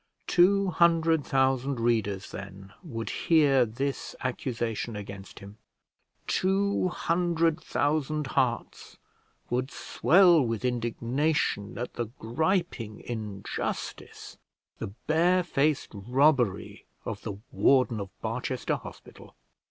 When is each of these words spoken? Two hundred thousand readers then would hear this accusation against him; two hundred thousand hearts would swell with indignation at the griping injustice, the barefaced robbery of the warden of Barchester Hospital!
Two 0.25 0.69
hundred 0.71 1.23
thousand 1.23 1.79
readers 1.79 2.31
then 2.31 2.73
would 2.81 3.11
hear 3.11 3.67
this 3.67 4.15
accusation 4.21 4.95
against 4.95 5.37
him; 5.41 5.59
two 6.25 6.87
hundred 6.87 7.61
thousand 7.63 8.25
hearts 8.33 8.97
would 9.51 9.69
swell 9.69 10.41
with 10.41 10.65
indignation 10.65 11.77
at 11.77 11.93
the 11.93 12.05
griping 12.17 13.01
injustice, 13.01 14.39
the 14.79 14.87
barefaced 14.87 15.91
robbery 15.93 16.85
of 17.05 17.21
the 17.21 17.37
warden 17.51 17.99
of 17.99 18.09
Barchester 18.21 18.77
Hospital! 18.77 19.35